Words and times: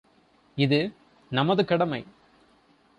இது 0.57 0.79
நமது 1.31 1.65
கடமை! 1.65 2.01